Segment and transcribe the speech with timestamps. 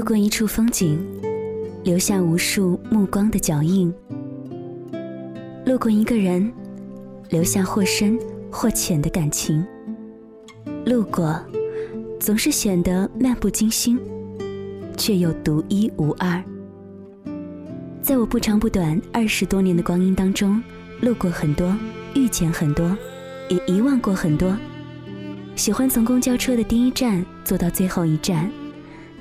[0.00, 0.98] 路过一处风景，
[1.84, 3.92] 留下无数目光的脚印；
[5.66, 6.50] 路过一个人，
[7.28, 8.18] 留下或深
[8.50, 9.62] 或浅的感情。
[10.86, 11.38] 路过，
[12.18, 14.00] 总是显得漫不经心，
[14.96, 16.42] 却又独一无二。
[18.00, 20.62] 在我不长不短二十多年的光阴当中，
[21.02, 21.76] 路过很多，
[22.14, 22.96] 遇见很多，
[23.50, 24.56] 也遗忘过很多。
[25.56, 28.50] 喜欢从公交车的第一站坐到最后一站，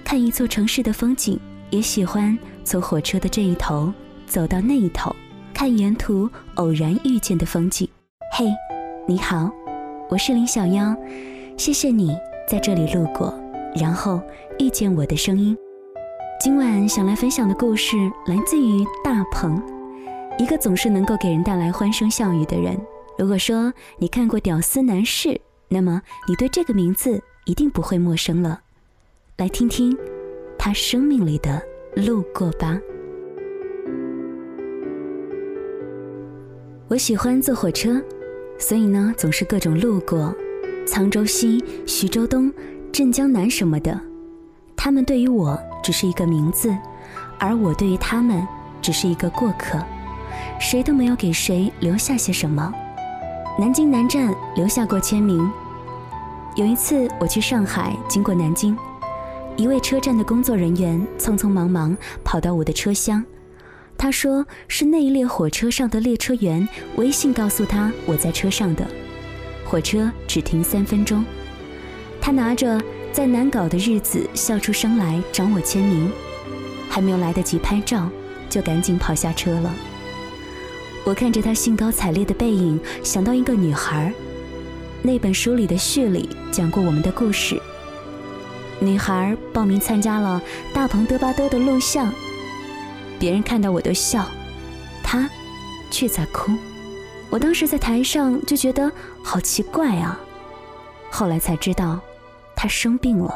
[0.09, 1.37] 看一座城市的风景；
[1.69, 3.93] 也喜欢从火车的这一头
[4.25, 5.15] 走到那一头，
[5.53, 7.87] 看沿途偶然遇见的风景。
[8.33, 8.47] 嘿，
[9.07, 9.51] 你好，
[10.09, 10.95] 我是林小妖，
[11.59, 12.17] 谢谢你
[12.49, 13.39] 在这里路过，
[13.75, 14.19] 然后
[14.57, 15.55] 遇见我的声音。
[16.41, 19.61] 今晚想来分享的故事来自于大鹏，
[20.39, 22.75] 一个总是能够给人带来欢声笑语的人。
[23.15, 25.29] 如果说你看过《屌丝男士》，
[25.67, 28.61] 那么你对这个名字一定不会陌生了。
[29.39, 29.97] 来听听
[30.57, 31.61] 他生命里的
[31.95, 32.77] 路过吧。
[36.89, 38.01] 我喜欢坐火车，
[38.57, 40.35] 所以呢总是各种路过
[40.85, 42.51] 沧州西、徐州东、
[42.91, 43.97] 镇江南什么的。
[44.75, 45.57] 他们对于我。
[45.81, 46.75] 只是一个名字，
[47.39, 48.45] 而我对于他们
[48.81, 49.79] 只是一个过客，
[50.59, 52.71] 谁都没有给谁留下些什么。
[53.57, 55.49] 南京南站留下过签名。
[56.57, 58.77] 有一次我去上海，经过南京，
[59.59, 63.21] 一位车站的工作人员匆匆忙忙跑到我的车厢，
[63.97, 68.87] 他说是那一列火车上的列车员微信告诉他我在车上的，
[69.65, 71.25] 火车只停三分钟，
[72.21, 72.81] 他拿着。
[73.11, 76.09] 在难搞的日子，笑出声来找我签名，
[76.87, 78.07] 还没有来得及拍照，
[78.47, 79.73] 就赶紧跑下车了。
[81.03, 84.13] 我看着他兴高采烈的背影，想到一个女孩。
[85.01, 87.59] 那本书里的序里讲过我们的故事。
[88.79, 90.41] 女孩报名参加了
[90.73, 92.11] 大鹏德巴多的录像，
[93.19, 94.25] 别人看到我都笑，
[95.03, 95.29] 她
[95.91, 96.51] 却在哭。
[97.29, 98.91] 我当时在台上就觉得
[99.23, 100.19] 好奇怪啊，
[101.11, 101.99] 后来才知道。
[102.61, 103.33] 他生病了，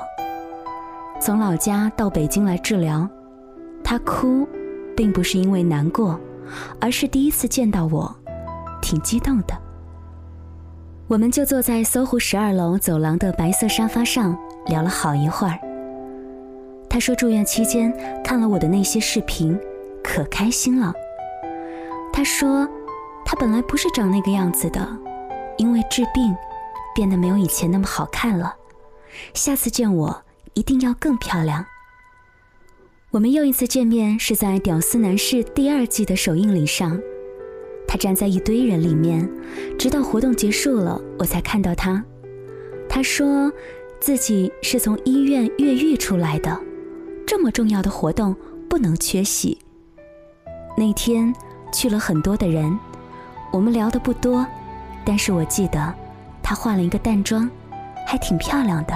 [1.21, 3.09] 从老家到北京来治疗。
[3.81, 4.45] 他哭，
[4.97, 6.19] 并不是因为难过，
[6.81, 8.13] 而是第一次见到我，
[8.81, 9.57] 挺激动的。
[11.07, 14.37] 我们就坐在搜狐十二楼走廊的白色沙发上
[14.67, 15.59] 聊了好一会儿。
[16.89, 17.91] 他说住院期间
[18.23, 19.59] 看了我的那些视频，
[20.03, 20.93] 可开心了。
[22.11, 22.69] 他说，
[23.25, 24.87] 他本来不是长那个样子的，
[25.57, 26.35] 因为治病，
[26.93, 28.55] 变得没有以前那么好看了。
[29.33, 30.23] 下次见我
[30.53, 31.65] 一定要更漂亮。
[33.09, 36.99] 我们又一次见面是在《屌丝男士》第二季的首映礼上，
[37.87, 39.27] 他站在一堆人里面，
[39.77, 42.03] 直到活动结束了，我才看到他。
[42.89, 43.51] 他说
[44.05, 46.59] 自己是从医院越狱出来的，
[47.25, 48.35] 这么重要的活动
[48.69, 49.57] 不能缺席。
[50.75, 51.33] 那天
[51.71, 52.77] 去了很多的人，
[53.49, 54.45] 我们聊的不多，
[55.05, 55.95] 但是我记得
[56.41, 57.49] 她化了一个淡妆。
[58.05, 58.93] 还挺漂亮的。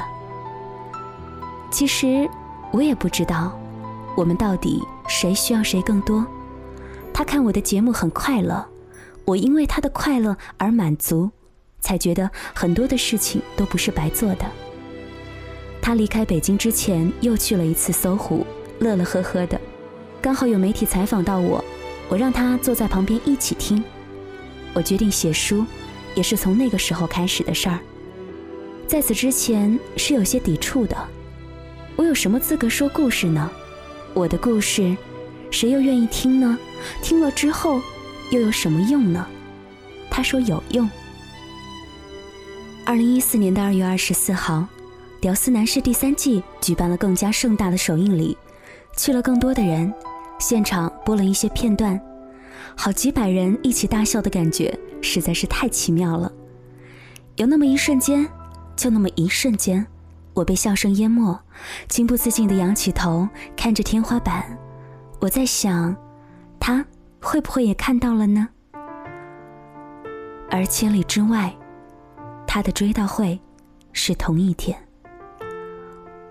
[1.71, 2.29] 其实
[2.73, 3.57] 我也不知道，
[4.13, 6.27] 我们到底谁需要谁更多。
[7.13, 8.67] 他看我的节目很快乐，
[9.23, 11.31] 我因为他的快乐而满足，
[11.79, 14.45] 才觉得很多的事情都不是白做的。
[15.87, 18.45] 他离开北京之前又去了一次搜狐，
[18.79, 19.57] 乐乐呵呵的。
[20.21, 21.63] 刚好有媒体采访到我，
[22.09, 23.81] 我让他坐在旁边一起听。
[24.73, 25.65] 我决定写书，
[26.13, 27.79] 也是从那个时候开始的事儿。
[28.85, 30.93] 在此之前是有些抵触的，
[31.95, 33.49] 我有什么资格说故事呢？
[34.13, 34.93] 我的故事，
[35.51, 36.59] 谁又愿意听呢？
[37.01, 37.81] 听了之后
[38.31, 39.25] 又有什么用呢？
[40.11, 40.89] 他说有用。
[42.83, 44.55] 二零一四年的二月二十四号，
[45.19, 48.37] 《屌丝男士》第三季举办了更加盛大的首映礼，
[48.95, 49.93] 去了更多的人，
[50.39, 51.99] 现场播了一些片段，
[52.75, 56.31] 好几百人一起大笑的感觉实在是太奇妙了，
[57.35, 58.27] 有那么一瞬间。
[58.75, 59.83] 就那么一瞬间，
[60.35, 61.35] 我被笑声淹没，
[61.89, 64.55] 情不自禁地仰起头看着天花板。
[65.19, 65.97] 我在想，
[66.59, 66.85] 他
[67.19, 68.47] 会不会也看到了呢？
[70.51, 71.51] 而千里之外，
[72.45, 73.39] 他的追悼会
[73.93, 74.77] 是同一天。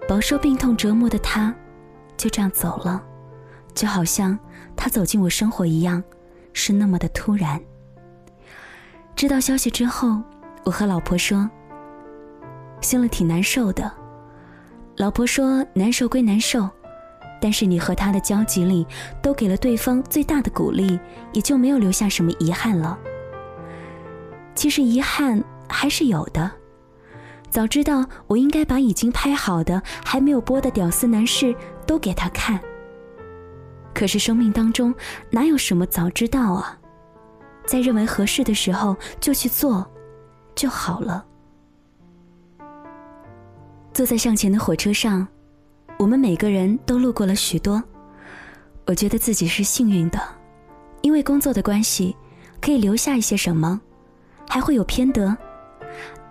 [0.09, 1.55] 饱受病痛折磨的他，
[2.17, 3.03] 就这样走了，
[3.75, 4.39] 就好像
[4.77, 6.03] 他走进我生活一样，
[6.53, 7.61] 是那么的突然。
[9.15, 10.21] 知道消息之后，
[10.65, 11.49] 我和老婆说。
[12.83, 13.91] 心里挺难受的，
[14.97, 16.69] 老婆说难受归难受，
[17.41, 18.87] 但是你和他的交集里
[19.23, 21.01] 都给了对方最大的鼓励，
[21.33, 22.97] 也就没有留下什么遗憾了。
[24.55, 26.53] 其实遗憾还是有的，
[27.57, 31.57] 早知道我应该把已经拍好的还没有播的屌丝男士
[31.87, 32.61] 都给他看。
[33.95, 34.95] 可是生命当中
[35.31, 36.79] 哪有什么早知道啊？
[37.67, 39.91] 在认为合适的时候就去做，
[40.55, 41.25] 就好了。
[43.95, 45.27] 坐在向前的火车上，
[45.99, 47.83] 我们每个人都路过了许多。
[48.85, 50.21] 我觉得自己是幸运的，
[51.01, 52.15] 因为工作的关系，
[52.61, 53.81] 可以留下一些什么，
[54.47, 55.35] 还会有偏得。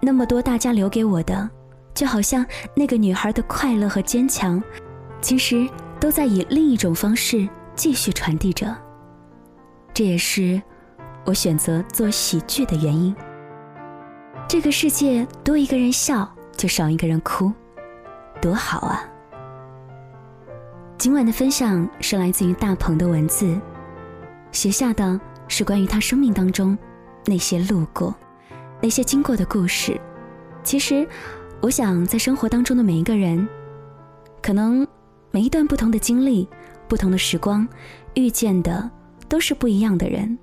[0.06, 1.50] 那么多大家留给我的，
[1.94, 4.63] 就好像那个女孩的快乐和坚强，
[5.19, 5.68] 其实
[6.00, 8.74] 都在以另一种方式继续传递着。
[9.94, 10.62] 这也是
[11.25, 13.13] 我选择做喜剧的原因。
[14.48, 16.31] 这个世界多一个人笑。
[16.57, 17.52] 就少一个人哭，
[18.42, 19.04] 多好啊！
[20.98, 23.60] 今晚的分享是来自于大鹏的文字，
[24.54, 25.19] 写下的
[25.50, 26.75] 是关于他生命当中
[27.25, 28.16] 那些路过、
[28.85, 29.99] 那些经过的故事。
[30.63, 31.07] 其实，
[31.59, 33.49] 我想在生活当中的每一个人，
[34.43, 34.87] 可能
[35.31, 36.47] 每一段不同的经历、
[36.87, 37.67] 不同的时光，
[38.13, 38.87] 遇见的
[39.27, 40.37] 都是不一样的人。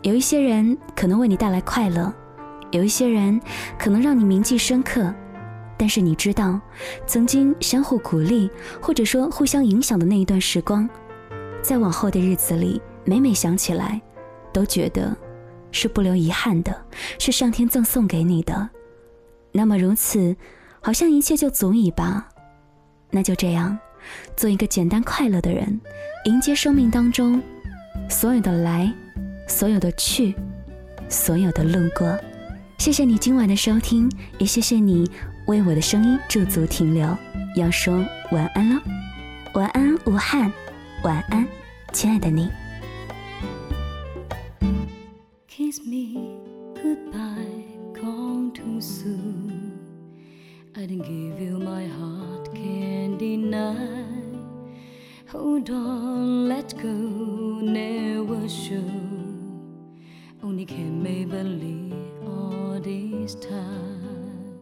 [0.00, 2.10] 有一些人可能为你带来快乐。
[2.70, 3.38] 有一些人
[3.78, 5.14] 可能让你铭记深刻，
[5.76, 6.58] 但是你知道，
[7.04, 8.50] 曾经相互鼓励
[8.80, 10.88] 或者说互相影响的那一段时光，
[11.60, 14.00] 在往后的日子里，每每想起来，
[14.50, 15.14] 都觉得
[15.72, 16.84] 是不留遗憾的，
[17.18, 18.68] 是上天赠送给你的。
[19.52, 20.36] 那么如此，
[20.80, 22.28] 好像一切就足以吧？
[23.10, 23.76] 那就这样，
[24.36, 25.80] 做一个简单快乐的人，
[26.24, 27.42] 迎接生命当中
[28.08, 28.92] 所有的来，
[29.48, 30.34] 所有的去，
[31.08, 32.18] 所有的路过。
[32.78, 35.10] 谢谢你今晚的收听，也谢谢你
[35.46, 37.16] 为我的声音驻足停留。
[37.56, 38.80] 要说晚安了，
[39.54, 40.50] 晚安武汉，
[41.02, 41.46] 晚安，
[41.92, 42.48] 亲爱的你。
[45.70, 46.16] kiss me
[46.74, 49.78] goodbye, gone too soon.
[50.74, 54.04] I didn't give you my heart, can't deny.
[55.28, 58.90] Hold on, let go, never show.
[60.42, 61.94] Only can make believe
[62.26, 64.58] all this time.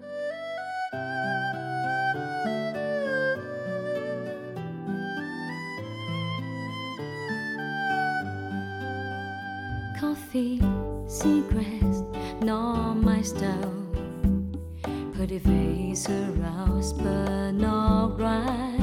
[9.99, 10.61] Coffee
[11.09, 12.03] cigarettes,
[12.43, 13.75] not my style.
[15.15, 18.78] Pretty face aroused, but not right.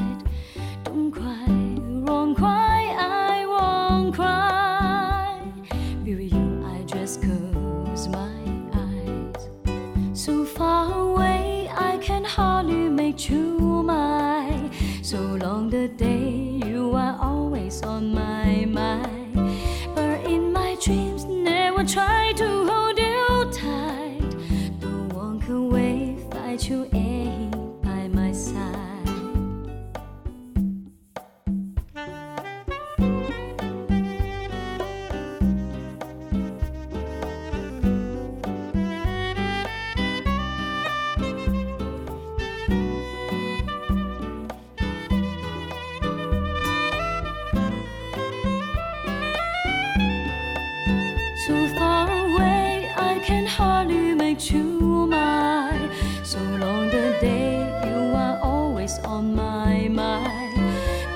[59.16, 60.58] on my mind.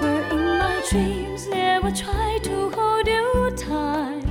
[0.02, 4.24] Were in my dreams, never try to hold you tight.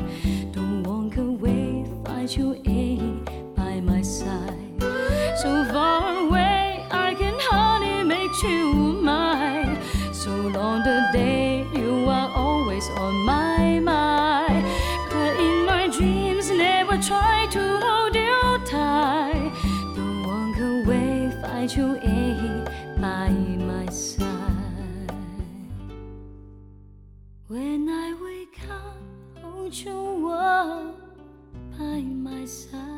[0.52, 4.72] Don't walk away, find you in by my side.
[5.42, 8.72] So far away, I can hardly make you
[9.12, 9.76] mine.
[10.14, 13.37] So long the day, you are always on my
[29.68, 30.94] When I wake up, hold your world
[31.78, 32.97] by my side.